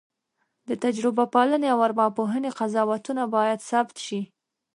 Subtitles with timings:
[0.67, 4.21] د تجربه پالنې او ارواپوهنې قضاوتونه باید ثبت شي.